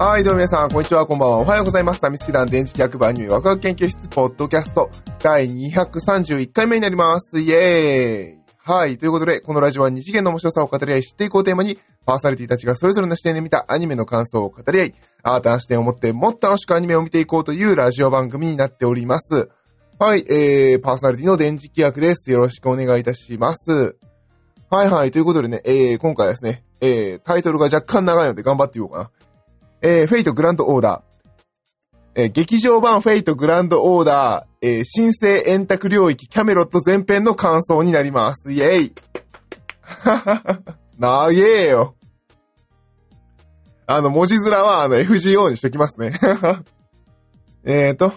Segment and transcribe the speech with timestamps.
[0.00, 1.36] はい、どうも皆さん、こんにちは、こんばんは。
[1.40, 2.00] おはようございます。
[2.00, 4.88] タミスキ団電磁気学番組ワクワク研究室ポッドキャスト
[5.22, 7.38] 第231回目になります。
[7.38, 8.96] イエーイはい。
[8.96, 11.76] ということで、このラジオは二次元の面白さを語り合い知っていこうテーマに、
[12.06, 19.50] パーソナリティたちがそれぞれの視点で見たアニメの感想を語り合い、新たな視点を持ってもっと楽しくアニメを見ていこうというラジオ番組になっております。
[19.98, 20.24] はい。
[20.30, 22.30] えー、パーソナリティの電磁気学です。
[22.30, 23.96] よろしくお願いいたします。
[24.70, 25.10] はいはい。
[25.10, 29.10] ということでね、えー、今回ですね、えー、タイトルが若干長いので頑張っていこうかな。
[29.82, 31.30] えー、フェイトグランドオーダー。
[32.14, 38.52] えー、劇場版フェイトグランドオーダー、えー、新生円卓領域キャメロット前編の感想になります。
[38.52, 38.92] イェイ
[40.98, 41.94] なげえよ。
[43.86, 46.12] あの、文字面は、あの、FGO にしときますね。
[47.64, 48.12] えーと、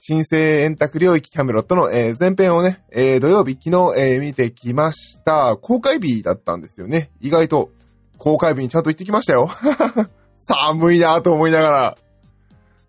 [0.00, 5.56] 新生円卓領域キャメロットの、え、前編をね、え、土曜日、昨日、え、見てきました。
[5.56, 7.10] 公開日だったんですよね。
[7.20, 7.70] 意外と、
[8.18, 9.50] 公開日にちゃんと行ってきましたよ。
[10.46, 11.98] 寒いなと思いながら、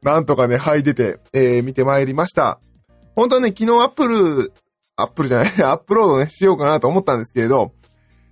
[0.01, 2.59] なんとかね、はい出て、えー、見てまいりました。
[3.15, 4.53] 本当はね、昨日アップル、
[4.95, 7.71] アップルじゃない、アップロードね、しようかなと思ったんですけれど、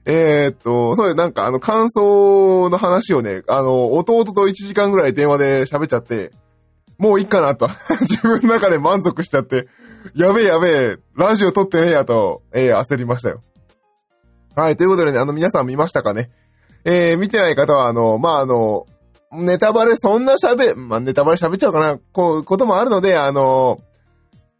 [0.06, 6.31] えー、っと、そうなんかあの感想の話をね、あの、弟と1時間ぐらい電話で喋っちゃって、
[6.98, 7.70] もういいかなと、
[8.02, 9.68] 自分の中で満足しちゃって、
[10.16, 13.42] やべえやべえ、ラジオ撮ってねえやと、えー、焦りましたよ。
[14.56, 16.31] はい、ということでね、あの皆さん見ましたかね
[16.84, 18.88] えー、見てない方は、あの、まあ、あの、
[19.34, 23.80] ネタバレそんな喋、まあ、ネタバレ喋っちゃうかな、こう、こともあるので、あの、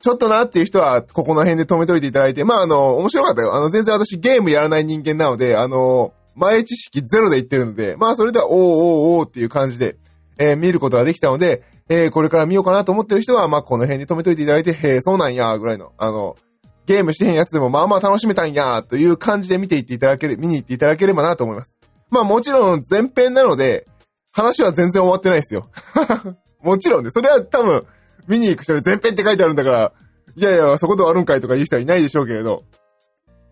[0.02, 3.53] ちょっとなっていう人は、ここの辺で止めといていただいて、まあ、あの、面白かったよ。
[3.53, 9.97] あの、全然私ゲームやらない人間なので、あの、前知識ゼロで言ってるので、まあ、それでは、おーおーおーっていう感じで、
[10.39, 16.38] えー、見ることができたので、えー、これから見ようかなと思ってる人は、まあ、この辺で止めといていただいて、へえ、そうなんや、ぐらいの、あの、
[16.86, 21.73] ゲームしてへんやつでも、まあまあ楽しめたんや、という感じで見ていっていただける、見に行っていただければなと思います。
[22.09, 23.88] まあ、もちろん前編なので、
[24.31, 25.69] 話は全然終わってないですよ。
[26.61, 27.85] もちろんね、それは多分、
[28.27, 29.93] 見に行く人に前編って書いてあるんだから、
[30.36, 32.64] いやいや、そこで終わるんかいとか言う人はいないでしょうけれど。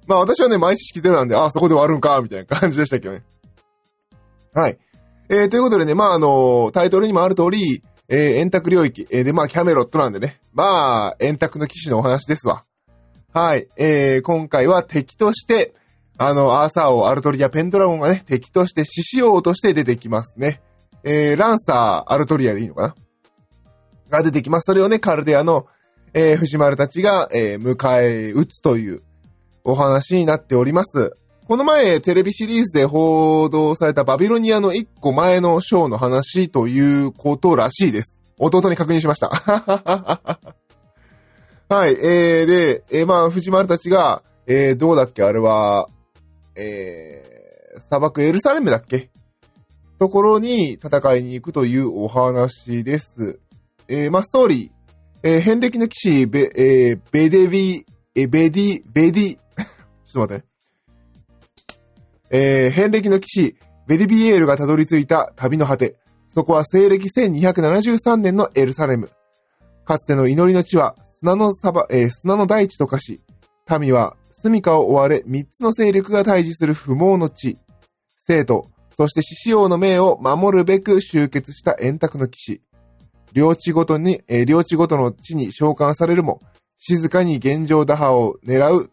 [0.07, 3.23] まあ私はね、毎知識ゼロなんで、ああ、そこで終わるんか、みたいな感じでしたけどね。
[4.53, 4.77] はい。
[5.29, 10.39] えー、ということでね、まああのタイトルにもある通り、えー、円卓領域、えー、で、まあキャメロットなんでね。
[10.53, 12.63] まあ、円卓の騎士のお話ですわ。
[13.31, 13.67] はい。
[13.77, 15.73] えー、今回は敵として、
[16.17, 20.61] あの、アーサー王、アルトリア、ペンドラゴンがね、敵として獅子王として出てきますね。
[21.03, 22.95] えー、ランサー、アルトリアでいいのかな？
[24.09, 24.65] が出てきます。
[24.65, 25.67] それをね、カルデアの、
[26.13, 29.01] えー、藤丸たちが、えー、迎え撃つという
[29.63, 31.15] お話になっております。
[31.47, 38.17] この前、テレビシリーズで報道されたバビロニアの一個前のショーの話ということらしいです。
[38.37, 39.29] 弟に確認しました。
[41.69, 45.21] はい、えー、で、えー、まあ、藤丸たちが、えー、どうだっけ？
[45.23, 45.87] あれは、
[46.55, 49.11] えー、砂漠エルサレムだっけ？
[49.99, 53.39] ところに戦いに行くというお話です。
[53.89, 54.69] えー、まあ、ストーリー、
[55.23, 60.45] えー、遍歴の騎士、ベ、えー、ベデビ、え、ベディ、ベディ、 ちょっと待って。
[62.29, 65.97] えー、遍歴の騎士、ベディビエールがたどり着いた旅の果て。
[66.33, 69.09] そこは西暦1273年のエルサレム。
[69.83, 73.19] かつての祈りの地は砂の砂、えー、砂の大地と化し、
[73.79, 77.57] 民は住処を追われ三つの勢力が対峙する不毛の地。
[78.25, 82.61] 生徒、そして獅子王の命を守るべく集結した円卓の騎士。
[83.31, 86.41] 領地ごとに、えー、領地ごとの地に召喚されるも、
[86.77, 88.91] 静かに現状打破を狙う。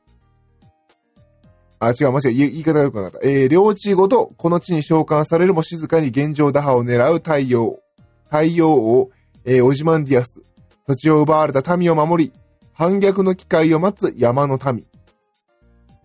[1.80, 3.28] あ、違う、間違い、言い方がよくなかった。
[3.28, 7.80] えー、領地ごとこの地に召喚されるも静かに現状打破を狙う太陽、
[8.26, 9.10] 太陽王、
[9.44, 10.40] えー、オジマンディアス。
[10.86, 12.32] 土地を奪われた民を守り、
[12.72, 14.82] 反逆の機会を待つ山の民。
[14.82, 14.86] 己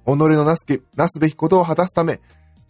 [0.08, 2.20] のなすけ、なすべきことを果たすため、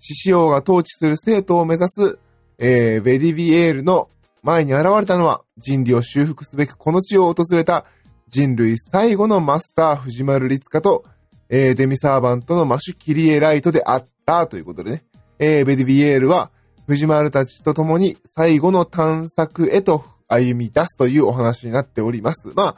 [0.01, 2.19] 獅子王が統治する生徒を目指す、
[2.57, 4.09] えー、ベディビエールの
[4.41, 7.85] 前に現れたのは、人類を修復すべくこの地を訪れた
[8.29, 11.05] 人類最後のマスター藤丸律香と、
[11.49, 15.03] えー、デミサーバントのマシュキリエライトであったということでね、
[15.37, 16.49] えー、ベディビエールは
[16.87, 22.41] 藤丸たちと共に最後の探索へと歩み出すというお話になっております。
[22.55, 22.77] ま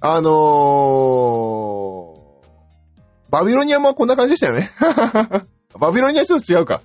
[0.00, 4.70] あ、あのー、バビロニアもこんな感じでしたよね。
[5.78, 6.82] バビロニアちょっと違うか。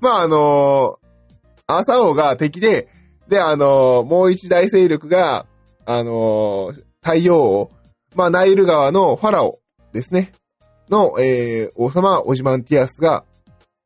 [0.00, 1.06] まあ、あのー、
[1.66, 2.88] アサー王が敵で、
[3.28, 5.46] で、あのー、もう一大勢力が、
[5.84, 7.70] あのー、太陽王、
[8.14, 9.60] まあ、ナイル川のファラオ
[9.92, 10.32] ですね。
[10.90, 13.24] の、えー、王様、オジマンティアスが、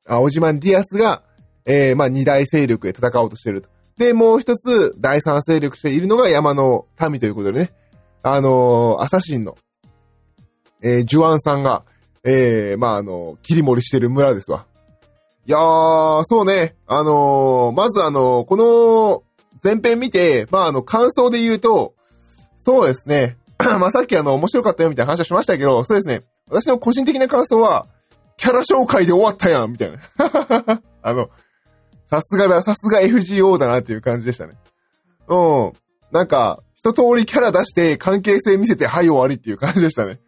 [0.06, 1.22] あ、オジマンディアスが、
[1.64, 3.68] えー、まあ、二大勢力で戦おうとしてると。
[3.96, 7.70] で、もう一つ、第三勢力しているのが山の民ということでね。
[8.22, 9.56] あのー、アサシンの、
[10.82, 11.84] えー、ジュアンさんが、
[12.24, 14.66] えー、まあ、あの、切り盛りしてる村ですわ。
[15.46, 16.74] いやー、そうね。
[16.86, 19.22] あのー、まずあのー、この、
[19.62, 21.94] 前編見て、まあ、あの、感想で言うと、
[22.60, 23.36] そうですね。
[23.78, 26.22] ま、さっきあの、面白かったよみたいな話をしましたけど、そうですね。
[26.48, 27.86] 私の個人的な感想は、
[28.36, 29.98] キャラ紹介で終わったやんみたいな。
[31.02, 31.30] あの、
[32.10, 34.54] さすがだ、さすが FGO だなっていう感じでしたね。
[35.28, 35.72] うん。
[36.10, 40.18] なんか、一通りキャラ出して関係性見せて、はい終わりっていう感じでしたね。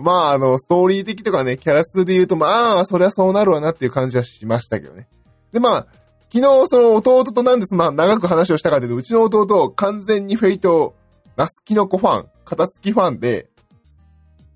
[0.00, 5.08] まあ、あの、ストーリー的とかね、キャラ数で言うと、まあ、そりゃそうなるわなっていう感じはしましたけどね。
[5.52, 5.86] で、まあ、
[6.32, 10.94] 昨日その弟となんです、まあ、長く話をしたかというと、うちの弟、完全にフェイト、
[11.36, 13.48] ナスキノコファン、片付きファンで、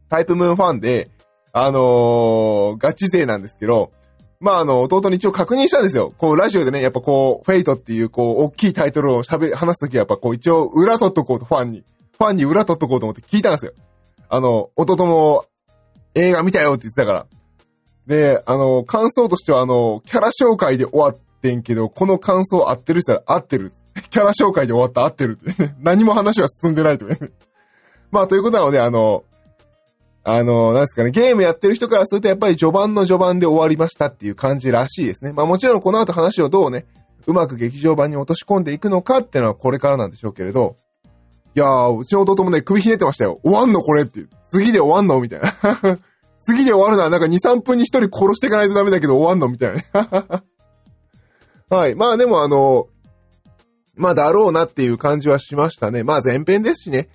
[0.09, 1.11] タイプムーンファンで、
[1.53, 3.93] あのー、ガチ勢なんですけど、
[4.41, 6.13] まあ、あの、弟に一応確認したんですよ。
[6.19, 11.85] こう、ラジオでね、やっぱこう、フェイトっていう、こう、大きいタイトルを喋、話すときはやっぱこう、一応、裏取っとこうと、ファンに。
[12.19, 13.73] ファンに裏取っとこうと思って聞いたんですよ。
[14.35, 15.45] あの、弟も
[16.15, 17.27] 映画見たよって言ってたから。
[18.07, 23.75] で、あの、感想としてはあの、キャラ紹介で終わってんけど、この感想合ってる人は合ってる。
[24.09, 25.77] キャラ紹介で終わった合ってるって、ね。
[25.85, 27.19] 何も話は進んでないとね。
[28.11, 29.25] まあ、ということなので、あの、
[30.25, 35.35] あの、なんですかね、ゲームやってる人からするとやっぱり序盤の序盤で終わりましたっていう感じらしいですね。
[35.35, 36.87] まあもちろんこの後話をどうね、
[37.27, 40.77] うまく劇場版に落とし込んでいくのかっていうのはこれからなんでしょうけれど、
[41.55, 43.41] いやー、うちの弟もね、首ひねってましたよ。
[43.45, 44.25] 終わんのこれって。
[44.51, 45.99] 次で終わんのみたいな。
[46.41, 50.43] 次で終わるのはなんか2、3分に1人殺していかないとダメだけど終わんのみたいな。
[51.77, 51.95] はい。
[51.95, 52.89] まあでもあの、
[53.95, 56.05] まあだろうなっていう感じはしましたね。
[56.05, 57.09] まあ前編ですしね。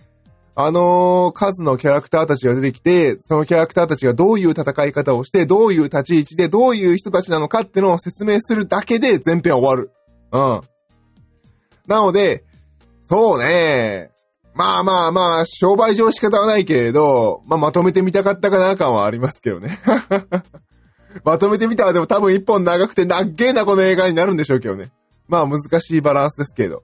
[0.56, 9.92] あのー、数のキャラクターたちが出てきて、そのキャラクターたちがどういう戦い方をして、どういう立ち位置で、どういう人たちなのかってのを説明するだけで前編は終わる。
[10.32, 10.62] うん。
[11.86, 12.44] なので、
[13.08, 14.10] そうね。
[14.58, 19.78] まあまあまあ、商売上仕方はないけれど、まあまとめてみたかったかな感はありますけどね。
[21.24, 24.92] まとめてみたらでも多分一本長くてなっげえなこの映画になるんでしょうけどね。
[25.28, 26.84] まあ難しいバランスですけど。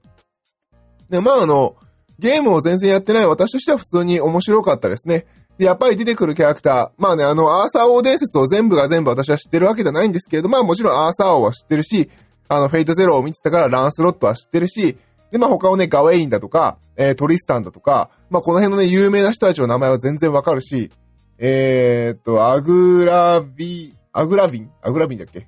[1.10, 1.75] で、まああの、
[2.20, 5.25] ゲームを全然やってない私としては普通に面白かったですね。
[5.58, 7.02] で、やっぱり出てくるキャラクター。
[7.02, 12.10] まあね、あの、アーサー王伝説を全部が全部私は知ってるわけじゃないんですけれど、まあもちろんアーサー王は知ってるし、
[12.48, 14.98] あの、フェイトゼロを見てたからランスロットは知ってるし、
[15.33, 20.91] で、まあ他をね、ガウェインだとか、えー、トリスタンだとか、まあこの辺のね、有名な人たちの名前は全然わかるし、
[21.39, 24.69] えー、っと、アグラビ、アグラビン？
[24.83, 25.47] アグラビンだっけ？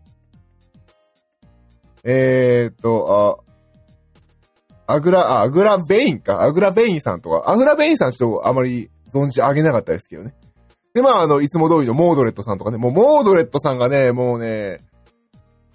[2.03, 3.43] えー、っと、
[4.87, 6.41] あ、アグラ、アグラベインか。
[6.41, 7.49] アグラベインさんとか。
[7.49, 10.33] アグラベインさんちょっとあまり存じ上げなかったですけどね。
[10.95, 12.77] で、まあ、あの、いつも通りのモードレットさんとかね。
[12.77, 14.79] もう、モードレットさんがね、もうね、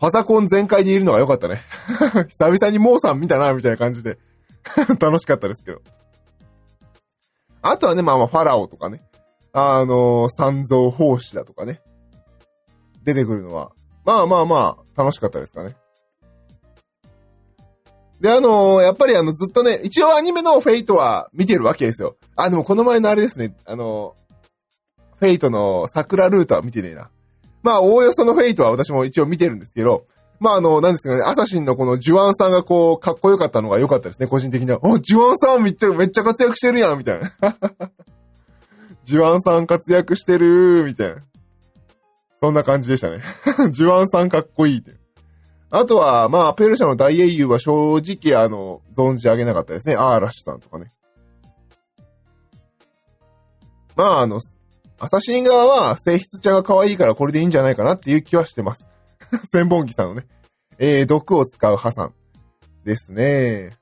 [0.01, 1.61] パザコン全開でいるのが良かったね。
[2.31, 4.19] 久々にモーさん見たな、みたいな感じで。
[4.99, 5.83] 楽しかったですけど。
[7.61, 9.03] あとはね、まあまあ、ファラオとかね。
[9.53, 11.83] あのー、三蔵法師だとかね。
[13.05, 13.73] 出てくるのは。
[14.07, 15.77] まあまあまあ、楽しかったですかね。
[18.21, 22.17] で、あのー、やっぱりあの、ずっとね、一応アニメのフェイトは見てるわけですよ。
[22.37, 27.11] あ、でもこの前のあれですね、あのー、フェイトの桜ルートは見てねえな。
[27.63, 30.07] まあ、おおよそのフェイトは私も一応見てるんですけど、
[30.41, 34.79] まあ、あの、なんですかね、アサシンのこのジュワンさんがこう、かっこよかったのが良かったですね、個人的には。
[34.83, 37.31] お、ジュワンさんめっちゃ、めっちゃ活躍してるやん、みたいな。
[39.05, 41.23] ジュワンさん活躍してるみたいな。
[42.41, 43.21] そんな感じでしたね。
[43.71, 44.93] ジュワンさんかっこいいって。
[45.69, 49.95] あとは、まあ、ペルシャの大英雄は正直、あの、存じ上げなかったですね。
[49.95, 50.91] アーラッシュさんとかね。
[53.95, 54.41] まあ、あの、
[55.01, 58.85] アサシン側は性質ちゃんが可愛いからこれでいいんじゃないかなっていう気はしてます。
[59.51, 60.27] 千本木さんのね。
[60.79, 62.13] えー、毒を使う破産
[62.85, 63.77] ですね。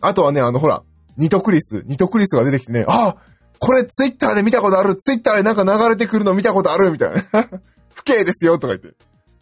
[0.00, 0.82] あとはね、あの、ほら、
[1.16, 3.16] ニトクリス、ニトクリスが出てきてね、あ
[3.60, 7.22] これツイッターで見たことある、ツイッターでなんか流れてくるの見たことあるみたいな。
[7.94, 8.96] 不敬ですよとか言って。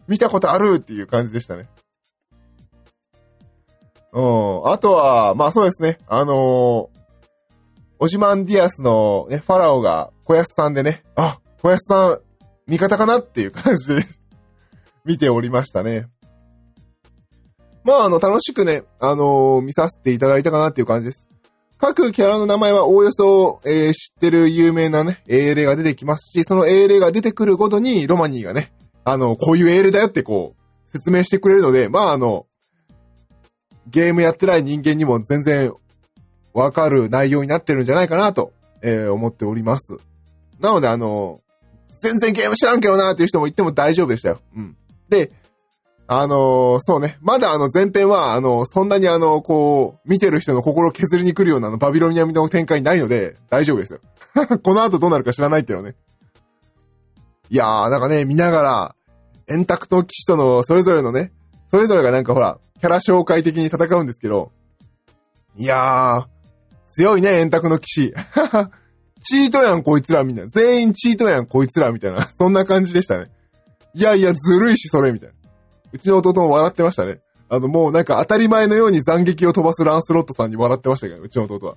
[0.07, 1.67] 見たことあるっていう感じでしたね。
[4.13, 4.71] うん。
[4.71, 5.99] あとは、まあそうですね。
[6.07, 6.96] あのー、
[7.99, 12.19] オジマンディアスのね、ファラオが小安さんでね、あ、小安さん、
[12.67, 14.05] 味方かなっていう感じで
[15.03, 16.07] 見ておりましたね。
[17.83, 21.23] まあ、あの、楽しくね、あのー、見させていただいたかなっていう感じです。
[21.79, 28.73] 各キャラの名前はおおよそ、えー、知ってる有名なね、英霊が出てきますし、その英霊が出てくるごとに、ロマニーがね、
[29.05, 32.45] あの、こういう英霊だよってこう、説明してくれるので、まあ、あの、
[33.89, 35.71] ゲームやってない人間にも全然
[36.57, 39.97] わかる内容になってるんじゃないかなと、えー、思っております。
[40.59, 41.41] なので、あの、
[41.99, 44.39] 全然ゲーム知らんけどなーっていう人も言っても大丈夫でしたよ。
[44.55, 44.75] うん。
[45.07, 45.31] で、
[46.07, 47.19] あのー、そうね。
[47.21, 53.99] まだあの前編は、あの、そんなにあの、こう、見てる人の心を削りに来るようなあのバビロニアミの展開ないので、大丈夫ですよ。
[54.63, 55.95] この後どうなるか知らないっていうのね。
[57.51, 58.95] いやー、なんかね、見ながら、
[59.47, 61.31] 円卓と騎士とのそれぞれのね、
[61.69, 64.51] それぞれがなんかほら、キャラ紹介的に戦うんですけど、
[65.55, 66.36] いやー、
[66.97, 68.13] 強いね、円卓の騎士。
[69.23, 70.49] チートやん、こいつら、みたいな。
[70.49, 72.27] 全員チートやん、こいつら、みたいな。
[72.39, 73.29] そんな感じでしたね。
[73.93, 75.35] いやいや、ずるいし、それ、みたいな。
[75.93, 77.19] うちの弟も笑ってましたね。
[77.49, 81.75] あの、もうなんか当たり前のように斬撃を飛ばすランスロットさんに笑ってましたけど、うちの弟は。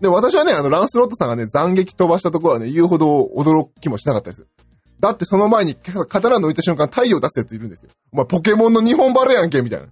[0.00, 4.46] で、私はね、あの、ランスロットさんがね、斬撃飛ばしたところはね、言うほど驚きもしなかったですよ。
[4.98, 7.90] だってその前に、刀抜いた瞬間太陽出すやついるんですよ。
[8.12, 9.86] お前、ポケモンの日本バレやんけ、みたいな。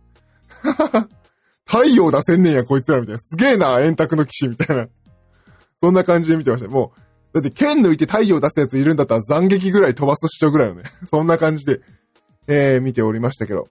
[1.67, 3.19] 太陽出せんねんや、こいつら、みたいな。
[3.19, 4.89] すげえな、円卓の騎士、みたいな。
[5.81, 6.69] そんな感じで見てました。
[6.69, 7.01] もう、
[7.35, 10.83] だって剣抜いて太陽出すやついるんだったら斬撃ぐらい飛ばす主張ぐらいのね。
[11.11, 11.81] そんな感じで、
[12.47, 13.69] えー、見ておりましたけど。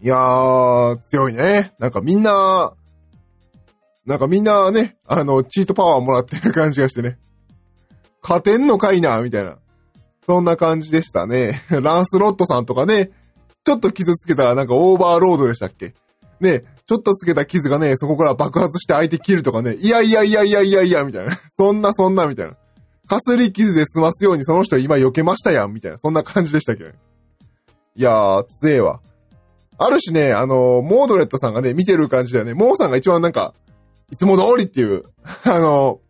[0.00, 1.74] いやー、強いね。
[1.78, 2.72] なんかみんな、
[4.06, 7.18] なんかみんなね、あの、チートパワーもらってる感じがしてね。
[8.22, 9.58] 勝てんのかいな、みたいな。
[10.26, 11.60] そんな感じでしたね。
[11.70, 13.10] ランスロットさんとかね、
[13.64, 15.94] ちょっと傷つけたらなんかオーバーロードでしたっけ？
[16.42, 21.38] ね、ちょっとつけた傷がね、そこから爆発して相手切るとかね、いやいやいやいやいやいや、みたいな。
[21.58, 22.56] そんなそんな、みたいな。
[23.08, 25.98] かすり傷で済ますようにその人今避けましたやん、みたいな。
[25.98, 26.84] そんな感じでしたけ？
[26.84, 26.90] ど。
[26.90, 26.92] い
[27.96, 29.00] やー、強えわ。
[29.78, 32.54] あるしね、あのモードレットさんがね、見てる感じだよね。
[32.54, 33.54] モーさんが一番なんか、
[34.10, 35.04] いつも通りっていう、
[35.44, 36.00] あの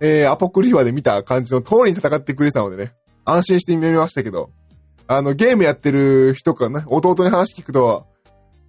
[0.00, 2.92] えー、アポクリファで見た感じの通りに戦ってくれたのでね、
[3.24, 4.50] 安心して見ましたけど、
[5.06, 8.06] あの、ゲームやってる人かな、弟に話聞くと、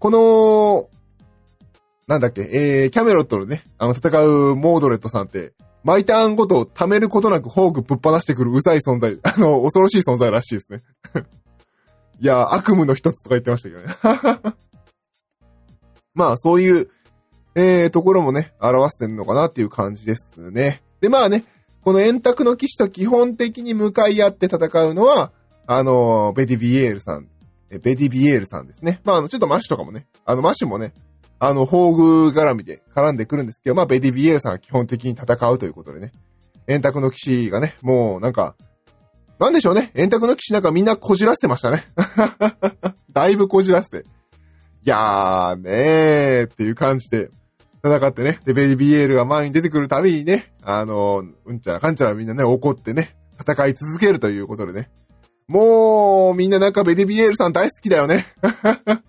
[0.06, 0.88] この、
[2.06, 10.84] なんだっけ、えー、キャメロットのね、あの、戦うモードレットさんって、毎ターンごと貯めることなくフォークぶっ放してくるうざい存在、 あの、恐ろしい存在らしいですね。
[12.22, 14.56] いや、悪夢の一つとか言ってましたけどね。
[16.14, 16.88] まあ、そういう、
[17.56, 20.84] えー、ところもね、表してるのかなっていう感じですね。
[21.02, 21.46] で、まあね、
[21.82, 25.32] この円卓の騎士と基本的に向かい合って戦うのは、
[25.66, 27.28] あの、ベディビエールさん、
[27.70, 29.02] ベディビエールさんですね。
[29.04, 30.94] まあ、あの、ちょっとマシュとかもね、あの、マシュもね、
[31.40, 36.12] あの、宝具絡みで絡んでくるんですけど、まあ、ベディビエールさんは基本的に戦うということでね。
[36.68, 38.56] 円卓の騎士がね、もうなんか、
[39.40, 39.92] なんでしょうね。
[39.96, 41.84] 円卓の騎士なんかみんなこじらせてましたね。
[43.12, 44.06] だいぶこじらせて。
[44.84, 47.30] いやーねーっていう感じで
[47.84, 48.40] 戦ってね。
[48.46, 54.90] で、ベイビエールが前に出てくるたびにね、あの、うんちゃらかんちゃらみんなね、怒ってね、戦い続けるということでね。
[55.48, 58.26] もう、みんななんかベデビエールさん大好きだよね。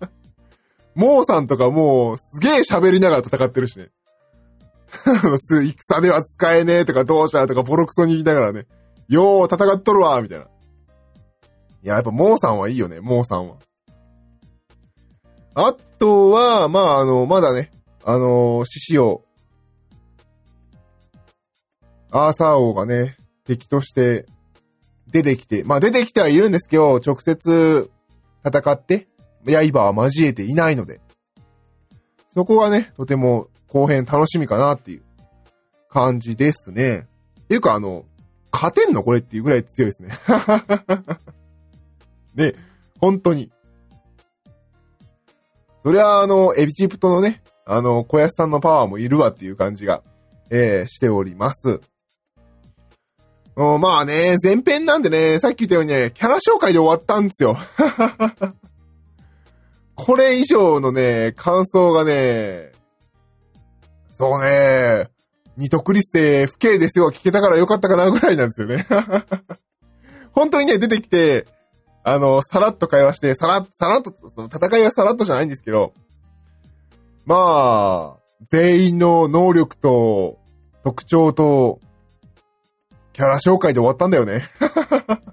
[0.93, 3.89] モーさんとかもう、すげえ喋りながら戦ってるしね。
[5.49, 8.65] 戦では使えねえとかどうしたとかボロクソに言いながらね。
[9.07, 10.45] よー、戦っとるわみたいな。
[10.45, 10.47] い
[11.83, 13.55] や、やっぱモーさんはいいよね、モーさんは。
[15.55, 17.71] あとは、まあ、あの、まだね、
[18.03, 19.21] あの獅子王、
[22.11, 24.25] アーサー王がね、敵として
[25.11, 27.89] 出てきて、まあ出てきてはいるんですけど、直接
[28.43, 29.07] 戦って、
[29.45, 30.99] 刃は交えていないので、
[32.33, 35.03] そこがね、とても後編楽しみかなっていう
[35.89, 37.07] 感じですね。
[37.41, 38.05] っていうかあの、
[38.51, 39.03] 勝てんの？
[39.03, 40.09] これっていうぐらい強いですね。
[42.35, 42.53] ね、
[42.99, 43.51] 本当に。
[45.83, 50.03] そりゃあの、エビチプトのね、あの、小安さんのパワーもいるわっていう感じが、
[50.49, 51.81] えー、しております。
[53.57, 57.57] うんまあね、前編なんでね、さっき言ったようにね、キャラ紹介で終わったんですよ。
[59.95, 62.71] これ以上のね、感想がね、
[64.15, 65.09] そうね、
[65.57, 68.85] ニトクリステ不敬ですよ、聞けたからよかったかなぐらいなんですよね。
[70.33, 71.47] 本当にね、出てきて、
[72.03, 74.13] あの、さらっと会話して、さらっ、さらっと、
[74.55, 75.93] 戦いはさらっとじゃないんですけど、
[77.25, 80.37] まあ、全員の能力と
[80.83, 81.79] 特徴と、
[83.17, 84.43] キャラ紹介で終わったんだよね。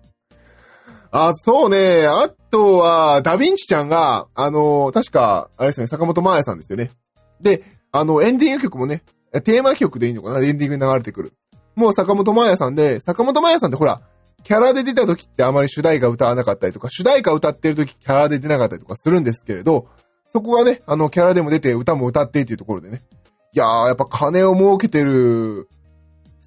[1.12, 2.06] あ、そうね。
[2.06, 6.92] あとは、ダヴィンチちゃんが、あの、確か、あれですね、坂本真綾さんですよね。
[7.42, 7.62] で、
[7.92, 9.02] あの、エンディング曲もね、
[9.44, 11.34] テーマ曲でいいのかなエンディングに流れてくる。
[11.74, 14.00] もう坂本真綾さんで、坂本真綾さんってほら、
[14.44, 19.88] キャラで出た時ってあまり主題歌歌わなかったりとか、主題歌歌ってる時キャラで出なかったりとかするんですけれど、
[20.32, 23.02] そこがね、あの、キャラでも出て歌も歌ってっていうところでね。
[23.52, 25.68] いやー、やっぱ金を儲けてる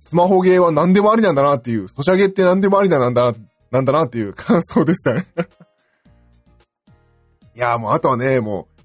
[0.09, 3.33] スマホゲーは何でもありなんだなっていう、ソシャゲって何でもありなんだ、
[3.71, 5.25] なんだなっていう感想でしたね
[7.55, 8.81] いやもうあとはね、もう、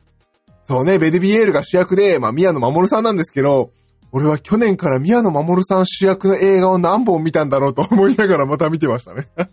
[0.66, 3.70] そうね、ベデビエールが主役で、まあ宮野守さんなんですけど、
[4.10, 9.28] 俺は去年から宮野守さん主役の映画を何本見たんだろうと思いながらまた見てましたね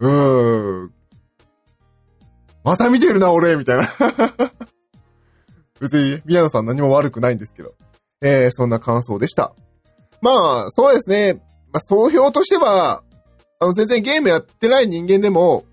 [0.00, 0.92] うーん。
[2.62, 3.88] また見てるな、俺みたいな
[5.80, 7.74] 別に、宮野さん何も悪くないんですけど。
[8.20, 9.54] えー、そんな感想でした。
[10.20, 11.34] まあ、そうですね。
[11.72, 13.02] まあ、総評としては、
[13.60, 15.64] あの、全然ゲームやってない人間でも、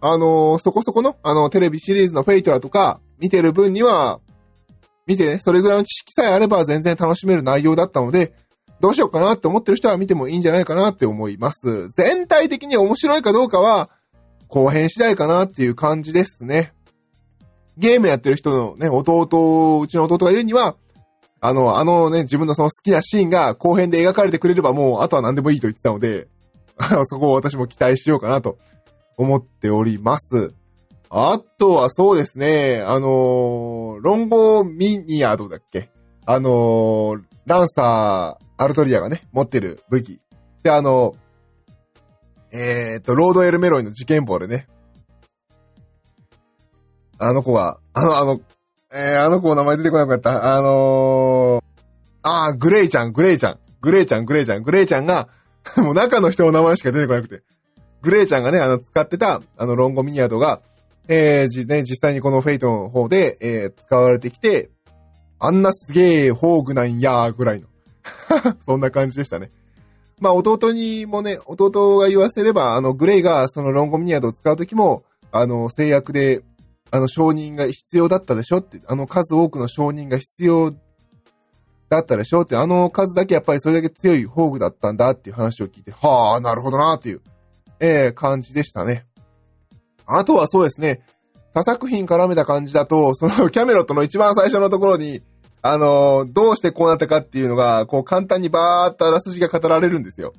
[0.00, 4.20] あのーそこそこの、あの、テレビシリーズのフェイトだとか、見てる分には、
[5.06, 8.34] 見てね、それぐらいの知識さえあれば全然楽しめる内容だったので、
[8.80, 11.88] どうしようかなって思ってる人は見てもいいんじゃないかなって思います。
[11.96, 13.90] 全体的に面白いかどうかは、
[14.48, 16.72] 後編次第かなっていう感じですね。
[17.76, 20.76] ゲームやってる人のね、弟、うちの弟が言うには、
[21.40, 26.28] あの、あのね、自分のその好きなシーンが後編で描かれてくれればもう、あとは何でもいいと言ってたので、
[27.06, 28.58] そこを私も期待しようかなと
[29.16, 30.52] 思っております。
[31.10, 35.90] あとはそうですね、あのーロンゴミニアードだっけ？
[36.26, 40.20] あのーランサー、アルトリアがね、持ってる武器。
[40.62, 41.16] で、あの、
[42.52, 44.68] えーっと、ロードエルメロイの事件簿でね、
[47.18, 48.40] あの子が、あの、あの、
[48.92, 50.56] えー、あの子の名前出てこなかった。
[50.56, 51.64] あのー、
[52.22, 55.28] あー、グレイちゃん、グレイちゃん、グレイちゃん、グレイちゃん、グレイちゃんが、
[55.76, 57.42] もう中の人の名前しか出てこなくて。
[58.00, 60.62] グレイちゃんがね、あの、使ってた、あの、ロンゴミニアドが、
[61.08, 64.70] えー、じ、ね、実際にこのフェイトの方で、えー、使われてきて、
[65.38, 67.66] あんなすげえ宝具なんやーぐらいの。
[68.66, 69.50] そんな感じでしたね。
[70.20, 76.42] まあ、弟にもね、弟が言わせれば、あの、グレイがそのロンゴミニアドを使うときも、あの、制約で、
[76.90, 78.58] あの、承認が必要だったでしょ？
[78.58, 80.74] って、あの数多くの承認が必要
[81.88, 82.42] だったでしょ？
[82.42, 87.20] って、あの数だけやっぱりそれだけ強い宝具だったんだっていう話を聞いて、はあ、なるほどなっていう、
[87.80, 89.06] えー、感じでしたね。
[90.06, 91.02] あとはそうですね、
[91.52, 95.22] 他作品絡めた感じだと、そのキャメロットの一番最初のところに、
[95.60, 100.32] あのーどうしてこうなったかっていうのが、こう簡単にバーっとあらすじが語られるんですよ。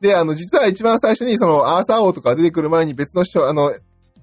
[0.00, 3.74] で、あの、実は一番最初にそのアーサー王とか出てくる前に別の人、あの、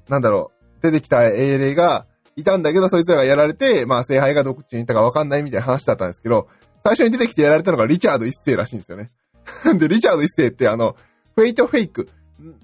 [0.08, 2.06] なんだろう、出てきた英霊が
[2.36, 6.48] いたんだけど、そいつらがやられて、まあ、聖杯がどっちにいたかわかんないみたいな話だったんですけど、
[6.84, 9.12] 最初に出てきてやられたのがリチャード一世らしいんですよね。
[9.78, 10.96] で、リチャード一世ってあの、
[11.36, 12.10] フェイトフェイク、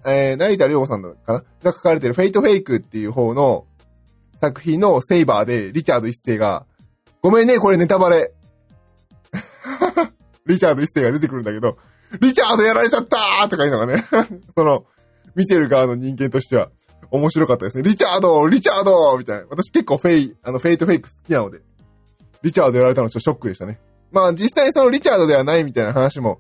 [0.05, 3.65] えー、成田良悟さんかなが書かれてるフェイトフェイクっていう方の
[4.39, 6.65] 作品のセイバーでリチャード一世が、
[7.22, 8.31] ごめんね、これネタバレ。
[10.46, 11.77] リチャード一世が出てくるんだけど、
[12.22, 14.05] リチャードやられちゃったーとかいうのがね、
[14.55, 14.85] その、
[15.35, 16.70] 見てる側の人間としては
[17.11, 17.83] 面白かったですね。
[17.83, 19.46] リチャードリチャードみたいな。
[19.50, 21.61] 私結構フェイ、あの、フェイトフェイク好きなので、
[22.44, 23.79] リチャードやられたのちょっとショックでしたね。
[24.11, 26.39] まあ実際そのリチャードではないみたいな話も、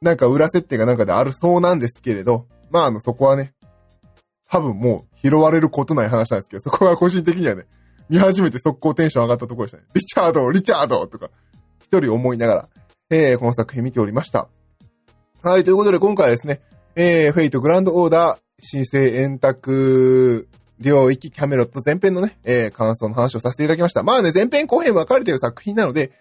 [0.00, 3.52] なんか裏設定がなんかであるそうなんですけれど、まああの、そこはね、
[4.48, 7.66] 多分もう拾われることない話なんですけど、そこは個人的にはね、
[8.08, 9.84] 見始めて速攻テンション上がったところでしたね。
[9.94, 11.30] リチャードリチャードとか、
[11.82, 12.68] 一人思いながら、
[13.10, 14.48] えー、この作品見ておりました。
[15.42, 16.60] はい、ということで今回はですね、
[16.94, 20.48] えー、フェイトグランドオーダー、新生円卓
[20.78, 24.02] 領域キャメロット前編のね、えー、感想の話をさせていただきました。
[24.02, 26.12] まあね、前編後編分かれてる作品なので、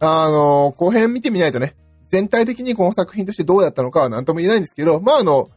[0.00, 1.74] あのー後編見てみないとね、
[2.10, 5.50] 全体的にこの作品としてどうだったのかは何とも言えないんですけど、まああの、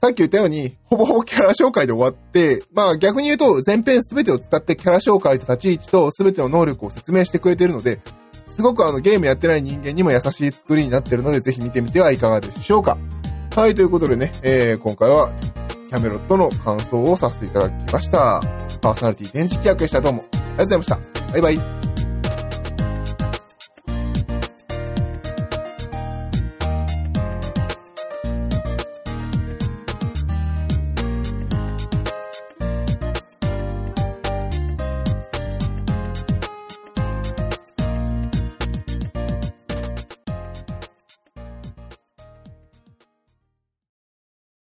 [0.00, 8.00] さっき言ったように、ほぼほぼキャラ紹介で終わって、まあ逆に言うと、前編すべてを使ってキャラ紹介と立ち位置とすべての能力を説明してくれてるので、
[8.56, 12.98] すごくあのゲームやってない人間にも優しい作りになってるので、ぜひ見てみてはいかがでしょうか。
[13.54, 15.30] はい、ということでね、えー、今回は、
[15.90, 18.40] キャメロットの感想をさせていただきました。
[18.80, 20.00] パーソナリティ展示企画でした。
[20.00, 21.32] どうも、ありがとうございました。
[21.32, 21.91] バイバイ。